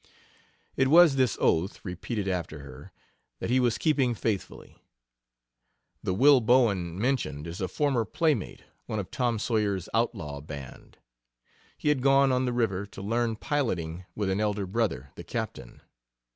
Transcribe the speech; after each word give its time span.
It 0.75 0.87
was 0.87 1.15
this 1.15 1.37
oath, 1.39 1.79
repeated 1.85 2.27
after 2.27 2.61
her, 2.61 2.91
that 3.37 3.51
he 3.51 3.59
was 3.59 3.77
keeping 3.77 4.15
faithfully. 4.15 4.83
The 6.01 6.15
Will 6.15 6.41
Bowen 6.41 6.97
mentioned 6.97 7.45
is 7.45 7.61
a 7.61 7.67
former 7.67 8.03
playmate, 8.03 8.63
one 8.87 8.97
of 8.97 9.11
Tom 9.11 9.37
Sawyer's 9.37 9.89
outlaw 9.93 10.41
band. 10.41 10.97
He 11.77 11.89
had 11.89 12.01
gone 12.01 12.31
on 12.31 12.45
the 12.45 12.51
river 12.51 12.87
to 12.87 13.01
learn 13.03 13.35
piloting 13.35 14.05
with 14.15 14.31
an 14.31 14.39
elder 14.39 14.65
brother, 14.65 15.11
the 15.13 15.23
"Captain." 15.23 15.81